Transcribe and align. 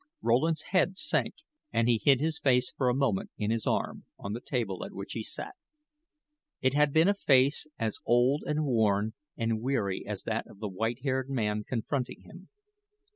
Rowland's 0.23 0.63
head 0.69 0.97
sank 0.97 1.35
and 1.71 1.87
he 1.87 2.01
hid 2.03 2.19
his 2.21 2.39
face 2.39 2.71
for 2.75 2.89
a 2.89 2.93
moment 2.95 3.29
in 3.37 3.51
his 3.51 3.67
arm, 3.67 4.05
on 4.17 4.33
the 4.33 4.41
table 4.41 4.83
at 4.83 4.93
which 4.93 5.13
he 5.13 5.21
sat. 5.21 5.53
It 6.59 6.73
had 6.73 6.91
been 6.91 7.07
a 7.07 7.13
face 7.13 7.67
as 7.77 7.99
old, 8.03 8.41
and 8.47 8.65
worn, 8.65 9.13
and 9.37 9.61
weary 9.61 10.03
as 10.07 10.23
that 10.23 10.47
of 10.47 10.57
the 10.57 10.69
white 10.69 11.03
haired 11.03 11.29
man 11.29 11.63
confronting 11.65 12.21
him. 12.21 12.49